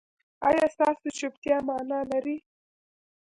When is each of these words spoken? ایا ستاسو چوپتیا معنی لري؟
ایا 0.47 0.65
ستاسو 0.73 1.07
چوپتیا 1.17 1.57
معنی 1.67 2.01
لري؟ 2.11 2.37